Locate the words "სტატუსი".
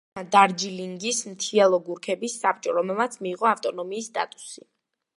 4.15-4.69